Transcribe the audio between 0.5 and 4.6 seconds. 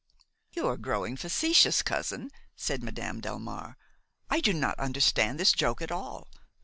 "You are growing facetious, cousin," said Madame Delmare; "I do